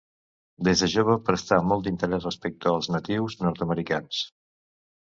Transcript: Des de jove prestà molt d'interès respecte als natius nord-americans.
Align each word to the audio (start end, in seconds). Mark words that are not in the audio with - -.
Des 0.67 0.81
de 0.83 0.89
jove 0.93 1.17
prestà 1.27 1.59
molt 1.73 1.87
d'interès 1.89 2.27
respecte 2.31 2.75
als 2.75 2.93
natius 2.99 3.39
nord-americans. 3.47 4.27